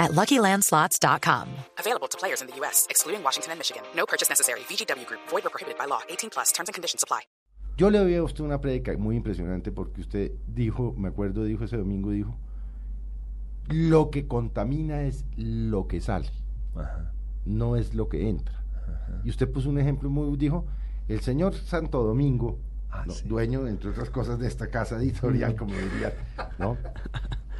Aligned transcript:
at 0.00 0.10
LuckyLandSlots.com. 0.12 1.46
Available 1.78 2.08
to 2.08 2.18
players 2.18 2.40
in 2.42 2.48
the 2.48 2.56
U.S., 2.62 2.86
excluding 2.90 3.22
Washington 3.22 3.52
and 3.52 3.58
Michigan. 3.60 3.84
No 3.94 4.04
purchase 4.06 4.28
necessary. 4.28 4.60
VGW 4.68 5.06
Group. 5.06 5.20
Void 5.30 5.46
or 5.46 5.50
prohibited 5.50 5.78
by 5.78 5.84
law. 5.86 6.00
18 6.08 6.30
plus. 6.30 6.50
Terms 6.52 6.68
and 6.68 6.74
conditions 6.74 7.04
apply. 7.04 7.20
Yo 7.76 7.88
le 7.88 7.98
oí 8.00 8.14
a 8.16 8.22
usted 8.22 8.42
una 8.44 8.60
prédica 8.60 8.92
muy 8.98 9.16
impresionante 9.16 9.70
porque 9.72 10.00
usted 10.02 10.32
dijo, 10.46 10.92
me 10.98 11.08
acuerdo, 11.08 11.44
dijo 11.44 11.64
ese 11.64 11.78
domingo, 11.78 12.10
dijo, 12.10 12.36
lo 13.68 14.10
que 14.10 14.26
contamina 14.26 15.02
es 15.04 15.24
lo 15.36 15.86
que 15.86 16.00
sale, 16.02 16.28
Ajá. 16.74 17.12
no 17.46 17.76
es 17.76 17.94
lo 17.94 18.08
que 18.10 18.28
entra. 18.28 18.54
Y 19.24 19.30
usted 19.30 19.50
puso 19.50 19.70
un 19.70 19.78
ejemplo 19.78 20.10
muy, 20.10 20.36
dijo, 20.36 20.66
el 21.08 21.20
señor 21.22 21.54
Santo 21.54 22.02
Domingo, 22.02 22.58
Ah, 22.90 23.04
¿no? 23.06 23.14
sí. 23.14 23.26
dueño, 23.26 23.66
entre 23.68 23.90
otras 23.90 24.10
cosas, 24.10 24.38
de 24.38 24.48
esta 24.48 24.66
casa 24.68 24.96
editorial, 24.96 25.54
como 25.56 25.72
diría, 25.74 26.12
¿no? 26.58 26.76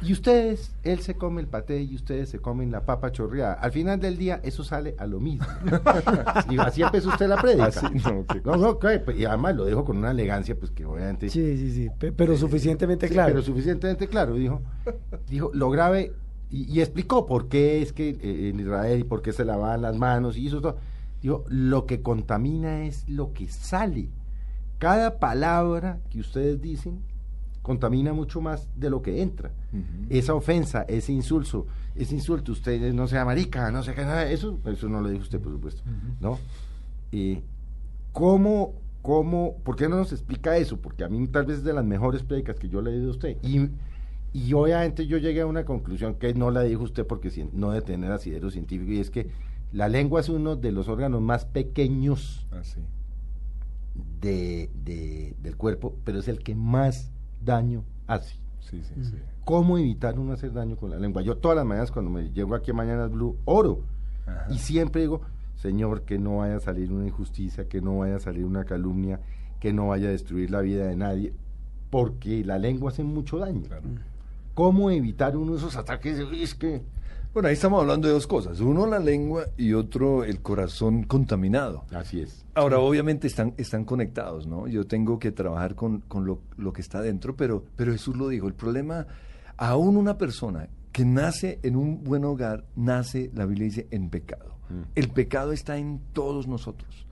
Y 0.03 0.13
ustedes, 0.13 0.73
él 0.83 0.99
se 1.01 1.13
come 1.15 1.41
el 1.41 1.47
paté 1.47 1.81
y 1.83 1.93
ustedes 1.95 2.29
se 2.29 2.39
comen 2.39 2.71
la 2.71 2.85
papa 2.85 3.11
chorreada. 3.11 3.53
Al 3.53 3.71
final 3.71 3.99
del 3.99 4.17
día, 4.17 4.39
eso 4.43 4.63
sale 4.63 4.95
a 4.97 5.05
lo 5.05 5.19
mismo. 5.19 5.45
y 6.49 6.57
así 6.57 6.81
empezó 6.81 7.09
usted 7.09 7.27
la 7.27 7.37
prédica. 7.39 7.65
Así, 7.65 7.85
no, 8.03 8.25
No, 8.43 8.55
no, 8.57 8.79
¿qué? 8.79 8.99
Pues, 8.99 9.19
y 9.19 9.25
además 9.25 9.55
lo 9.55 9.65
dijo 9.65 9.85
con 9.85 9.97
una 9.97 10.09
elegancia, 10.11 10.55
pues 10.57 10.71
que 10.71 10.85
obviamente... 10.85 11.29
Sí, 11.29 11.55
sí, 11.57 11.71
sí, 11.71 11.89
pe- 11.99 12.11
pero 12.11 12.35
suficientemente 12.35 13.07
Sí, 13.07 13.13
claro. 13.13 13.29
Pero 13.33 13.43
suficientemente 13.43 14.07
claro, 14.07 14.33
dijo. 14.33 14.61
Dijo, 15.29 15.51
lo 15.53 15.69
grave, 15.69 16.13
y, 16.49 16.63
y 16.71 16.81
explicó 16.81 17.27
por 17.27 17.47
qué 17.47 17.81
es 17.83 17.93
que 17.93 18.09
eh, 18.09 18.49
en 18.49 18.59
Israel 18.59 18.99
y 19.01 19.03
por 19.03 19.21
qué 19.21 19.33
se 19.33 19.45
lavaban 19.45 19.83
las 19.83 19.95
manos 19.97 20.35
y 20.35 20.47
hizo 20.47 20.61
todo. 20.61 20.77
Dijo, 21.21 21.45
lo 21.47 21.85
que 21.85 22.01
contamina 22.01 22.85
es 22.85 23.07
lo 23.07 23.33
que 23.33 23.47
sale. 23.47 24.09
Cada 24.79 25.19
palabra 25.19 25.99
que 26.09 26.19
ustedes 26.19 26.59
dicen 26.59 27.03
contamina 27.61 28.11
mucho 28.13 28.41
más 28.41 28.67
de 28.75 28.89
lo 28.89 29.01
que 29.01 29.21
entra. 29.21 29.51
Esa 30.09 30.33
ofensa, 30.33 30.81
ese 30.83 31.13
insulto, 31.13 31.67
ese 31.95 32.15
insulto, 32.15 32.51
usted 32.53 32.93
no 32.93 33.07
sea 33.07 33.23
marica, 33.25 33.69
no 33.71 33.83
sé 33.83 33.93
qué, 33.93 34.01
nada, 34.01 34.29
eso, 34.29 34.59
eso 34.65 34.89
no 34.89 35.01
lo 35.01 35.09
dijo 35.09 35.21
usted, 35.23 35.39
por 35.39 35.51
supuesto, 35.53 35.83
¿no? 36.19 36.39
Eh, 37.11 37.41
¿Cómo, 38.11 38.73
cómo, 39.01 39.57
por 39.63 39.75
qué 39.75 39.87
no 39.87 39.95
nos 39.97 40.11
explica 40.11 40.57
eso? 40.57 40.77
Porque 40.81 41.03
a 41.03 41.09
mí 41.09 41.27
tal 41.27 41.45
vez 41.45 41.59
es 41.59 41.63
de 41.63 41.73
las 41.73 41.85
mejores 41.85 42.23
prédicas 42.23 42.57
que 42.57 42.67
yo 42.69 42.79
he 42.79 42.83
leído 42.83 43.03
de 43.05 43.09
usted. 43.11 43.37
Y, 43.43 43.69
y 44.33 44.53
obviamente 44.53 45.07
yo 45.07 45.17
llegué 45.17 45.41
a 45.41 45.45
una 45.45 45.63
conclusión 45.65 46.15
que 46.15 46.33
no 46.33 46.51
la 46.51 46.61
dijo 46.63 46.83
usted 46.83 47.05
porque 47.05 47.29
no 47.53 47.71
de 47.71 47.81
tener 47.81 48.11
asidero 48.11 48.49
científico, 48.49 48.91
y 48.91 48.99
es 48.99 49.09
que 49.11 49.29
la 49.71 49.87
lengua 49.87 50.19
es 50.19 50.29
uno 50.29 50.55
de 50.57 50.71
los 50.71 50.87
órganos 50.89 51.21
más 51.21 51.45
pequeños 51.45 52.45
de, 54.21 54.69
de- 54.83 55.35
del 55.41 55.55
cuerpo, 55.57 55.95
pero 56.03 56.19
es 56.19 56.27
el 56.27 56.39
que 56.39 56.55
más 56.55 57.11
daño 57.43 57.83
hace. 58.07 58.35
Sí, 58.59 58.83
sí, 58.83 59.03
sí. 59.03 59.15
¿Cómo 59.43 59.77
evitar 59.77 60.17
uno 60.19 60.33
hacer 60.33 60.53
daño 60.53 60.77
con 60.77 60.91
la 60.91 60.99
lengua? 60.99 61.21
Yo 61.21 61.37
todas 61.37 61.57
las 61.57 61.65
mañanas 61.65 61.91
cuando 61.91 62.11
me 62.11 62.31
llego 62.31 62.55
aquí 62.55 62.71
a 62.71 62.73
Mañanas 62.73 63.11
Blue, 63.11 63.37
oro. 63.45 63.83
Ajá. 64.25 64.45
Y 64.49 64.59
siempre 64.59 65.01
digo, 65.01 65.21
Señor, 65.55 66.03
que 66.03 66.19
no 66.19 66.37
vaya 66.37 66.57
a 66.57 66.59
salir 66.59 66.91
una 66.91 67.05
injusticia, 67.05 67.67
que 67.67 67.81
no 67.81 67.99
vaya 67.99 68.15
a 68.15 68.19
salir 68.19 68.45
una 68.45 68.63
calumnia, 68.63 69.19
que 69.59 69.73
no 69.73 69.89
vaya 69.89 70.07
a 70.07 70.11
destruir 70.11 70.51
la 70.51 70.61
vida 70.61 70.85
de 70.85 70.95
nadie, 70.95 71.33
porque 71.89 72.43
la 72.45 72.57
lengua 72.59 72.91
hace 72.91 73.03
mucho 73.03 73.39
daño. 73.39 73.63
Claro. 73.63 73.83
¿Cómo 74.53 74.91
evitar 74.91 75.37
uno 75.37 75.55
esos 75.55 75.75
ataques? 75.75 76.19
Es 76.19 76.55
que... 76.55 76.83
Bueno, 77.33 77.47
ahí 77.47 77.53
estamos 77.53 77.79
hablando 77.81 78.09
de 78.09 78.13
dos 78.13 78.27
cosas. 78.27 78.59
Uno, 78.59 78.85
la 78.85 78.99
lengua 78.99 79.45
y 79.55 79.71
otro, 79.73 80.25
el 80.25 80.41
corazón 80.41 81.03
contaminado. 81.03 81.85
Así 81.93 82.19
es. 82.21 82.45
Ahora, 82.55 82.79
obviamente 82.79 83.27
están, 83.27 83.53
están 83.57 83.85
conectados, 83.85 84.47
¿no? 84.47 84.67
Yo 84.67 84.85
tengo 84.85 85.17
que 85.17 85.31
trabajar 85.31 85.75
con, 85.75 86.01
con 86.01 86.25
lo, 86.25 86.41
lo 86.57 86.73
que 86.73 86.81
está 86.81 87.01
dentro, 87.01 87.37
pero, 87.37 87.63
pero 87.77 87.93
Jesús 87.93 88.17
lo 88.17 88.27
dijo. 88.27 88.47
El 88.47 88.53
problema, 88.53 89.07
aún 89.55 89.95
una 89.95 90.17
persona 90.17 90.67
que 90.91 91.05
nace 91.05 91.59
en 91.63 91.77
un 91.77 92.03
buen 92.03 92.25
hogar, 92.25 92.65
nace, 92.75 93.31
la 93.33 93.45
Biblia 93.45 93.65
dice, 93.65 93.87
en 93.91 94.09
pecado. 94.09 94.57
Mm. 94.69 94.81
El 94.95 95.09
pecado 95.09 95.53
está 95.53 95.77
en 95.77 96.01
todos 96.11 96.47
nosotros, 96.47 97.07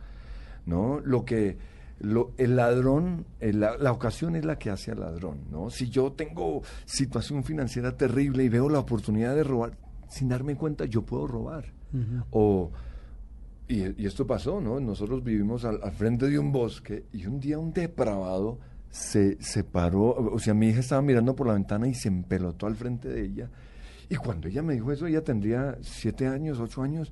¿no? 0.66 1.00
Lo 1.03 1.24
que... 1.24 1.58
Lo, 2.02 2.31
el 2.38 2.56
ladrón, 2.56 3.25
el- 3.41 3.59
la, 3.59 3.75
la 3.78 3.91
ocasión 3.91 4.38
es 4.38 4.46
la 4.46 4.58
que 4.58 4.69
hace 4.69 4.90
al 4.91 5.02
ladrón, 5.02 5.40
¿no? 5.52 5.69
Si 5.69 5.90
yo 5.90 6.13
tengo 6.13 6.62
situación 6.85 7.44
financiera 7.44 7.97
terrible 7.97 8.46
y 8.46 8.47
veo 8.50 8.69
la 8.69 8.79
oportunidad 8.79 9.35
de 9.35 9.44
robar, 9.44 9.78
sin 10.09 10.28
darme 10.30 10.56
cuenta, 10.56 10.86
yo 10.86 11.03
puedo 11.03 11.25
robar. 11.28 11.66
O, 12.31 12.72
y, 13.68 14.02
y 14.02 14.06
esto 14.06 14.25
pasó, 14.28 14.59
¿no? 14.62 14.80
Nosotros 14.80 15.24
vivimos 15.24 15.64
al, 15.66 15.80
al 15.84 15.92
frente 15.92 16.28
de 16.30 16.38
un 16.38 16.52
bosque 16.52 17.06
y 17.14 17.25
un 17.25 17.40
día 17.40 17.58
un 17.58 17.72
depravado 17.72 18.59
se, 18.90 19.42
se 19.42 19.64
paró, 19.64 20.09
o 20.34 20.40
sea, 20.40 20.53
mi 20.53 20.70
hija 20.70 20.80
estaba 20.80 21.02
mirando 21.02 21.36
por 21.36 21.47
la 21.47 21.53
ventana 21.53 21.88
y 21.88 21.94
se 21.94 22.08
empelotó 22.08 22.66
al 22.68 22.75
frente 22.75 23.08
de 23.09 23.24
ella. 23.24 23.50
Y 24.09 24.16
cuando 24.16 24.47
ella 24.47 24.64
me 24.64 24.74
dijo 24.74 24.92
eso, 24.92 25.06
ella 25.06 25.24
tendría 25.24 25.78
siete 25.81 26.26
años, 26.28 26.59
ocho 26.59 26.81
años, 26.81 27.12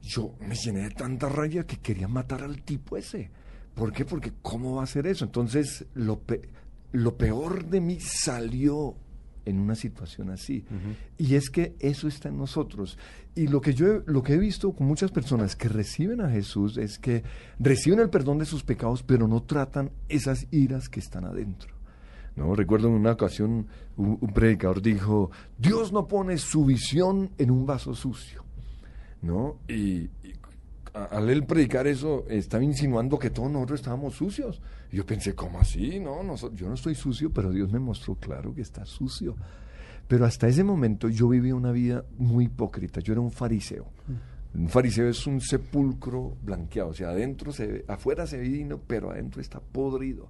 yo 0.00 0.34
me 0.40 0.54
llené 0.54 0.82
de 0.84 0.90
tanta 0.90 1.28
raya 1.28 1.64
que 1.66 1.78
quería 1.78 2.06
matar 2.06 2.42
al 2.44 2.62
tipo 2.62 2.96
ese. 2.96 3.30
¿Por 3.74 3.92
qué? 3.92 4.04
Porque 4.04 4.32
¿cómo 4.40 4.76
va 4.76 4.82
a 4.82 4.84
hacer 4.84 5.06
eso? 5.08 5.24
Entonces, 5.24 5.86
lo, 5.94 6.20
pe- 6.20 6.48
lo 6.92 7.16
peor 7.16 7.66
de 7.66 7.80
mí 7.80 7.98
salió 8.00 8.94
en 9.50 9.60
una 9.60 9.74
situación 9.74 10.30
así. 10.30 10.64
Y 11.18 11.34
es 11.34 11.50
que 11.50 11.74
eso 11.78 12.08
está 12.08 12.28
en 12.28 12.38
nosotros. 12.38 12.98
Y 13.34 13.48
lo 13.48 13.60
que 13.60 13.74
yo 13.74 13.86
he, 13.86 14.02
lo 14.06 14.22
que 14.22 14.34
he 14.34 14.38
visto 14.38 14.72
con 14.72 14.86
muchas 14.86 15.10
personas 15.10 15.56
que 15.56 15.68
reciben 15.68 16.20
a 16.20 16.30
Jesús 16.30 16.76
es 16.78 16.98
que 16.98 17.22
reciben 17.58 18.00
el 18.00 18.10
perdón 18.10 18.38
de 18.38 18.46
sus 18.46 18.62
pecados, 18.62 19.02
pero 19.02 19.28
no 19.28 19.42
tratan 19.42 19.90
esas 20.08 20.46
iras 20.50 20.88
que 20.88 21.00
están 21.00 21.24
adentro. 21.24 21.74
¿No? 22.36 22.54
Recuerdo 22.54 22.88
en 22.88 22.94
una 22.94 23.12
ocasión 23.12 23.66
un, 23.96 24.18
un 24.20 24.32
predicador 24.32 24.80
dijo, 24.80 25.30
Dios 25.58 25.92
no 25.92 26.08
pone 26.08 26.38
su 26.38 26.64
visión 26.64 27.30
en 27.38 27.50
un 27.50 27.66
vaso 27.66 27.94
sucio. 27.94 28.44
¿no? 29.22 29.58
Y, 29.68 30.08
al 30.92 31.30
él 31.30 31.44
predicar 31.44 31.86
eso, 31.86 32.24
estaba 32.28 32.64
insinuando 32.64 33.18
que 33.18 33.30
todos 33.30 33.50
nosotros 33.50 33.80
estábamos 33.80 34.14
sucios. 34.14 34.60
Y 34.92 34.96
yo 34.96 35.06
pensé, 35.06 35.34
¿cómo 35.34 35.60
así? 35.60 36.00
No, 36.00 36.22
no 36.22 36.36
yo 36.54 36.68
no 36.68 36.74
estoy 36.74 36.94
sucio, 36.94 37.30
pero 37.30 37.50
Dios 37.50 37.70
me 37.72 37.78
mostró 37.78 38.14
claro 38.14 38.54
que 38.54 38.62
está 38.62 38.84
sucio. 38.84 39.36
Pero 40.08 40.24
hasta 40.24 40.48
ese 40.48 40.64
momento 40.64 41.08
yo 41.08 41.28
vivía 41.28 41.54
una 41.54 41.70
vida 41.70 42.04
muy 42.18 42.46
hipócrita. 42.46 43.00
Yo 43.00 43.12
era 43.12 43.20
un 43.20 43.30
fariseo. 43.30 43.86
Un 44.52 44.68
fariseo 44.68 45.08
es 45.08 45.26
un 45.28 45.40
sepulcro 45.40 46.36
blanqueado, 46.42 46.90
o 46.90 46.94
sea, 46.94 47.10
adentro 47.10 47.52
se 47.52 47.66
ve, 47.68 47.84
afuera 47.86 48.26
se 48.26 48.36
ve 48.36 48.42
divino, 48.42 48.80
pero 48.84 49.12
adentro 49.12 49.40
está 49.40 49.60
podrido. 49.60 50.28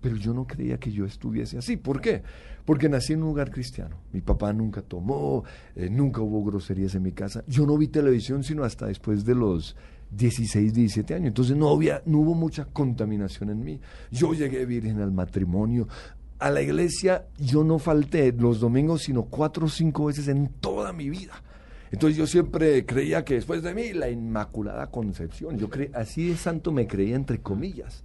Pero 0.00 0.16
yo 0.16 0.32
no 0.32 0.46
creía 0.46 0.78
que 0.78 0.90
yo 0.90 1.04
estuviese 1.04 1.58
así. 1.58 1.76
¿Por 1.76 2.00
qué? 2.00 2.22
Porque 2.64 2.88
nací 2.88 3.12
en 3.12 3.22
un 3.22 3.28
lugar 3.28 3.50
cristiano. 3.50 3.98
Mi 4.14 4.22
papá 4.22 4.54
nunca 4.54 4.80
tomó, 4.80 5.44
eh, 5.76 5.90
nunca 5.90 6.22
hubo 6.22 6.42
groserías 6.42 6.94
en 6.94 7.02
mi 7.02 7.12
casa. 7.12 7.44
Yo 7.46 7.66
no 7.66 7.76
vi 7.76 7.88
televisión 7.88 8.42
sino 8.42 8.64
hasta 8.64 8.86
después 8.86 9.26
de 9.26 9.34
los 9.34 9.76
16, 10.10 10.72
17 10.72 11.14
años. 11.14 11.28
Entonces 11.28 11.56
no, 11.56 11.70
había, 11.70 12.02
no 12.06 12.18
hubo 12.18 12.34
mucha 12.34 12.64
contaminación 12.64 13.50
en 13.50 13.64
mí. 13.64 13.80
Yo 14.10 14.32
llegué 14.32 14.64
virgen 14.66 15.00
al 15.00 15.12
matrimonio. 15.12 15.88
A 16.38 16.50
la 16.50 16.62
iglesia 16.62 17.26
yo 17.38 17.64
no 17.64 17.78
falté 17.78 18.32
los 18.32 18.60
domingos 18.60 19.02
sino 19.02 19.24
cuatro 19.24 19.66
o 19.66 19.68
cinco 19.68 20.06
veces 20.06 20.28
en 20.28 20.48
toda 20.60 20.92
mi 20.92 21.10
vida. 21.10 21.42
Entonces 21.90 22.16
yo 22.16 22.26
siempre 22.26 22.84
creía 22.84 23.24
que 23.24 23.34
después 23.34 23.62
de 23.62 23.74
mí 23.74 23.92
la 23.92 24.10
Inmaculada 24.10 24.88
Concepción, 24.88 25.58
yo 25.58 25.70
cre 25.70 25.90
así 25.94 26.28
de 26.28 26.36
santo 26.36 26.70
me 26.70 26.86
creía 26.86 27.16
entre 27.16 27.40
comillas, 27.40 28.04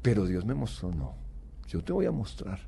pero 0.00 0.24
Dios 0.24 0.46
me 0.46 0.54
mostró, 0.54 0.90
no, 0.92 1.14
yo 1.68 1.82
te 1.84 1.92
voy 1.92 2.06
a 2.06 2.10
mostrar. 2.10 2.58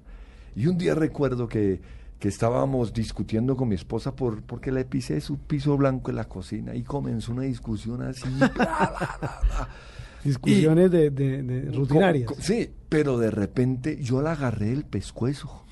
Y 0.55 0.67
un 0.67 0.77
día 0.77 0.95
recuerdo 0.95 1.49
que, 1.49 1.81
que 2.21 2.29
estábamos 2.29 2.93
discutiendo 2.93 3.57
con 3.57 3.69
mi 3.69 3.75
esposa 3.75 4.15
por, 4.15 4.43
porque 4.43 4.71
le 4.71 4.85
pisé 4.85 5.21
su 5.21 5.39
piso 5.39 5.77
blanco 5.77 6.11
en 6.11 6.17
la 6.17 6.29
cocina 6.29 6.75
y 6.77 6.83
comenzó 6.85 7.33
una 7.33 7.43
discusión 7.43 8.03
así. 8.03 8.29
bla, 8.29 8.49
bla, 8.49 9.17
bla, 9.19 9.41
bla. 9.43 9.69
Discusiones 10.25 10.91
de, 10.91 11.11
de- 11.11 11.43
de 11.43 11.73
rutinarias. 11.73 12.31
Sí, 12.41 12.71
pero 12.91 13.17
de 13.19 13.31
repente 13.31 13.99
yo 14.03 14.21
la 14.21 14.33
agarré 14.33 14.67
del 14.67 14.85
pescuezo 14.85 15.65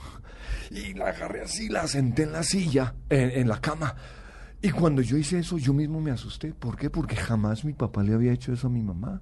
y 0.70 0.94
la 0.94 1.08
agarré 1.10 1.42
así, 1.42 1.68
la 1.68 1.86
senté 1.86 2.22
en 2.22 2.32
la 2.32 2.42
silla, 2.42 2.94
en, 3.10 3.30
en 3.30 3.46
la 3.48 3.60
cama. 3.60 3.94
Y 4.62 4.70
cuando 4.70 5.02
yo 5.02 5.18
hice 5.18 5.38
eso, 5.40 5.58
yo 5.58 5.74
mismo 5.74 6.00
me 6.00 6.10
asusté. 6.10 6.54
¿Por 6.54 6.76
qué? 6.78 6.88
Porque 6.88 7.14
jamás 7.14 7.64
mi 7.64 7.74
papá 7.74 8.02
le 8.02 8.14
había 8.14 8.32
hecho 8.32 8.52
eso 8.54 8.68
a 8.68 8.70
mi 8.70 8.82
mamá. 8.82 9.20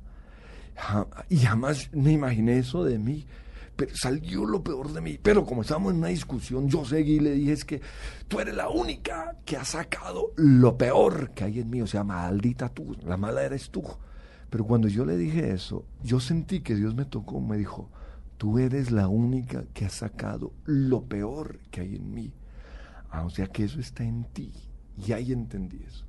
Y 1.28 1.38
jamás 1.38 1.90
me 1.92 2.12
imaginé 2.12 2.58
eso 2.58 2.84
de 2.84 2.98
mí. 2.98 3.26
Pero 3.76 3.94
salió 3.94 4.46
lo 4.46 4.62
peor 4.64 4.92
de 4.92 5.00
mí. 5.00 5.18
Pero 5.22 5.44
como 5.44 5.62
estábamos 5.62 5.92
en 5.92 5.98
una 5.98 6.08
discusión, 6.08 6.68
yo 6.68 6.84
seguí 6.84 7.14
y 7.16 7.20
le 7.20 7.32
dije, 7.32 7.52
es 7.52 7.64
que 7.64 7.80
tú 8.26 8.40
eres 8.40 8.54
la 8.54 8.68
única 8.68 9.36
que 9.44 9.56
ha 9.56 9.64
sacado 9.64 10.32
lo 10.36 10.78
peor 10.78 11.30
que 11.32 11.44
hay 11.44 11.60
en 11.60 11.70
mí. 11.70 11.82
O 11.82 11.86
sea, 11.86 12.02
maldita 12.02 12.70
tú, 12.70 12.96
la 13.04 13.16
mala 13.16 13.42
eres 13.42 13.70
tú. 13.70 13.84
Pero 14.50 14.64
cuando 14.64 14.88
yo 14.88 15.04
le 15.04 15.16
dije 15.16 15.52
eso, 15.52 15.84
yo 16.02 16.20
sentí 16.20 16.60
que 16.60 16.74
Dios 16.74 16.94
me 16.94 17.04
tocó, 17.04 17.40
me 17.40 17.58
dijo, 17.58 17.90
tú 18.38 18.58
eres 18.58 18.90
la 18.90 19.08
única 19.08 19.64
que 19.74 19.84
ha 19.84 19.90
sacado 19.90 20.52
lo 20.64 21.04
peor 21.04 21.60
que 21.70 21.82
hay 21.82 21.96
en 21.96 22.14
mí. 22.14 22.32
Ah, 23.10 23.24
o 23.24 23.30
sea 23.30 23.46
que 23.46 23.64
eso 23.64 23.80
está 23.80 24.04
en 24.04 24.24
ti. 24.24 24.52
Y 24.96 25.12
ahí 25.12 25.32
entendí 25.32 25.82
eso. 25.86 26.04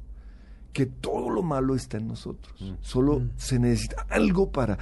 Que 0.71 0.85
todo 0.85 1.29
lo 1.29 1.41
malo 1.41 1.75
está 1.75 1.97
en 1.97 2.07
nosotros. 2.07 2.55
Solo 2.81 3.23
se 3.35 3.59
necesita 3.59 4.05
algo 4.09 4.51
para, 4.51 4.77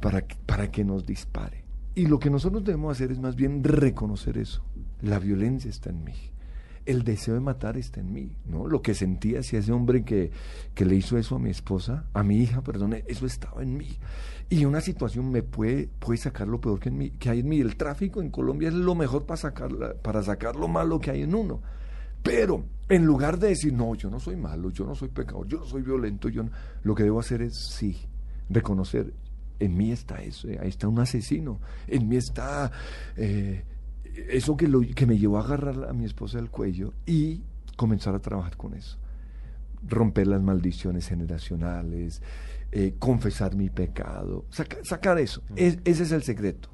para, 0.00 0.24
para 0.46 0.70
que 0.70 0.84
nos 0.84 1.04
dispare. 1.04 1.59
Y 1.94 2.06
lo 2.06 2.18
que 2.18 2.30
nosotros 2.30 2.64
debemos 2.64 2.96
hacer 2.96 3.10
es 3.10 3.18
más 3.18 3.34
bien 3.34 3.64
reconocer 3.64 4.38
eso. 4.38 4.62
La 5.02 5.18
violencia 5.18 5.68
está 5.68 5.90
en 5.90 6.04
mí. 6.04 6.14
El 6.86 7.04
deseo 7.04 7.34
de 7.34 7.40
matar 7.40 7.76
está 7.76 8.00
en 8.00 8.12
mí, 8.12 8.36
¿no? 8.46 8.66
Lo 8.66 8.80
que 8.80 8.94
sentía 8.94 9.40
hacia 9.40 9.58
ese 9.58 9.70
hombre 9.70 10.02
que, 10.02 10.30
que 10.74 10.84
le 10.84 10.96
hizo 10.96 11.18
eso 11.18 11.36
a 11.36 11.38
mi 11.38 11.50
esposa, 11.50 12.06
a 12.14 12.22
mi 12.22 12.38
hija, 12.38 12.62
perdón, 12.62 12.96
eso 13.06 13.26
estaba 13.26 13.62
en 13.62 13.76
mí. 13.76 13.98
Y 14.48 14.64
una 14.64 14.80
situación 14.80 15.30
me 15.30 15.42
puede, 15.42 15.88
puede 15.98 16.18
sacar 16.18 16.48
lo 16.48 16.60
peor 16.60 16.80
que, 16.80 16.90
hay 17.28 17.40
en 17.40 17.48
mí. 17.48 17.60
El 17.60 17.76
tráfico 17.76 18.20
en 18.20 18.30
Colombia 18.30 18.68
es 18.68 18.74
lo 18.74 18.94
mejor 18.94 19.26
para 19.26 19.36
sacar, 19.36 19.96
para 20.02 20.22
sacar 20.22 20.56
lo 20.56 20.68
malo 20.68 20.98
que 21.00 21.10
hay 21.10 21.22
en 21.22 21.34
uno. 21.34 21.60
Pero 22.22 22.64
en 22.88 23.06
lugar 23.06 23.38
de 23.38 23.48
decir, 23.48 23.72
no, 23.72 23.94
yo 23.94 24.10
no 24.10 24.18
soy 24.18 24.36
malo, 24.36 24.70
yo 24.70 24.84
no 24.84 24.94
soy 24.94 25.08
pecador, 25.08 25.46
yo 25.46 25.58
no 25.58 25.64
soy 25.66 25.82
violento, 25.82 26.28
yo 26.28 26.42
no", 26.42 26.50
lo 26.82 26.94
que 26.94 27.04
debo 27.04 27.20
hacer 27.20 27.42
es, 27.42 27.56
sí, 27.56 27.96
reconocer, 28.48 29.14
en 29.60 29.76
mí 29.76 29.92
está 29.92 30.22
eso, 30.22 30.48
eh, 30.48 30.58
ahí 30.60 30.68
está 30.68 30.88
un 30.88 30.98
asesino, 30.98 31.60
en 31.86 32.08
mí 32.08 32.16
está 32.16 32.72
eh, 33.16 33.62
eso 34.30 34.56
que, 34.56 34.66
lo, 34.66 34.80
que 34.80 35.06
me 35.06 35.18
llevó 35.18 35.38
a 35.38 35.44
agarrar 35.44 35.88
a 35.88 35.92
mi 35.92 36.04
esposa 36.04 36.38
del 36.38 36.50
cuello 36.50 36.92
y 37.06 37.42
comenzar 37.76 38.14
a 38.14 38.18
trabajar 38.18 38.56
con 38.56 38.74
eso. 38.74 38.98
Romper 39.86 40.26
las 40.26 40.42
maldiciones 40.42 41.06
generacionales, 41.08 42.20
eh, 42.72 42.94
confesar 42.98 43.54
mi 43.54 43.70
pecado, 43.70 44.44
saca- 44.50 44.82
sacar 44.84 45.18
eso. 45.18 45.42
Es- 45.56 45.78
ese 45.84 46.02
es 46.02 46.12
el 46.12 46.22
secreto. 46.22 46.70